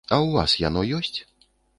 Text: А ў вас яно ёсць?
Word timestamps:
А 0.01 0.09
ў 0.09 0.27
вас 0.37 0.55
яно 0.61 0.81
ёсць? 0.99 1.19